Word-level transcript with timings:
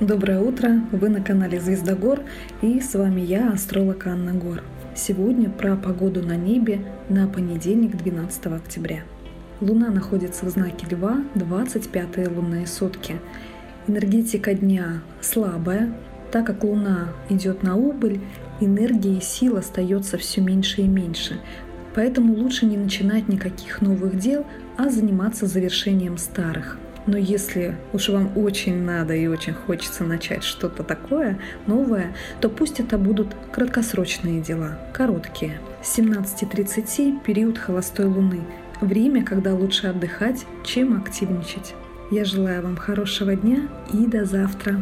Доброе 0.00 0.40
утро! 0.40 0.80
Вы 0.90 1.08
на 1.08 1.22
канале 1.22 1.60
Звездогор 1.60 2.20
и 2.62 2.80
с 2.80 2.94
вами 2.94 3.20
я, 3.20 3.52
астролог 3.52 4.08
Анна 4.08 4.32
Гор. 4.32 4.60
Сегодня 4.96 5.48
про 5.48 5.76
погоду 5.76 6.20
на 6.20 6.36
небе 6.36 6.80
на 7.08 7.28
понедельник, 7.28 7.96
12 7.96 8.46
октября. 8.46 9.04
Луна 9.60 9.90
находится 9.90 10.46
в 10.46 10.48
знаке 10.48 10.88
Льва, 10.90 11.22
25-е 11.36 12.28
лунные 12.28 12.66
сутки. 12.66 13.20
Энергетика 13.86 14.52
дня 14.54 15.00
слабая, 15.20 15.94
так 16.32 16.44
как 16.44 16.64
Луна 16.64 17.10
идет 17.28 17.62
на 17.62 17.76
убыль, 17.76 18.20
энергии 18.60 19.18
и 19.18 19.22
сил 19.22 19.58
остается 19.58 20.18
все 20.18 20.40
меньше 20.40 20.80
и 20.80 20.88
меньше. 20.88 21.40
Поэтому 21.94 22.34
лучше 22.34 22.66
не 22.66 22.76
начинать 22.76 23.28
никаких 23.28 23.80
новых 23.80 24.18
дел, 24.18 24.44
а 24.76 24.90
заниматься 24.90 25.46
завершением 25.46 26.18
старых. 26.18 26.80
Но 27.06 27.18
если 27.18 27.76
уж 27.92 28.08
вам 28.08 28.36
очень 28.36 28.82
надо 28.82 29.14
и 29.14 29.26
очень 29.26 29.52
хочется 29.52 30.04
начать 30.04 30.42
что-то 30.42 30.82
такое 30.82 31.38
новое, 31.66 32.14
то 32.40 32.48
пусть 32.48 32.80
это 32.80 32.96
будут 32.96 33.34
краткосрочные 33.52 34.40
дела, 34.40 34.78
короткие. 34.92 35.60
С 35.82 35.98
17.30 35.98 37.22
период 37.22 37.58
холостой 37.58 38.06
луны. 38.06 38.40
Время, 38.80 39.24
когда 39.24 39.54
лучше 39.54 39.88
отдыхать, 39.88 40.46
чем 40.64 40.96
активничать. 40.96 41.74
Я 42.10 42.24
желаю 42.24 42.62
вам 42.62 42.76
хорошего 42.76 43.34
дня 43.34 43.68
и 43.92 44.06
до 44.06 44.24
завтра. 44.24 44.80